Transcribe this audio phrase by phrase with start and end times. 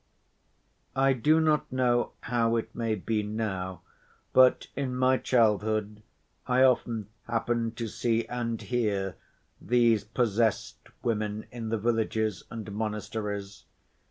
[0.95, 3.83] I do not know how it may be now,
[4.33, 6.01] but in my childhood
[6.47, 9.15] I often happened to see and hear
[9.61, 13.65] these "possessed" women in the villages and monasteries.